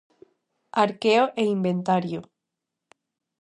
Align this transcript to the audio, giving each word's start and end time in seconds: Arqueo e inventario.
Arqueo 0.83 1.25
e 1.41 1.43
inventario. 1.55 2.21